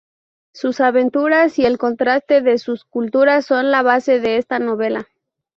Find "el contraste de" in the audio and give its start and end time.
1.65-2.57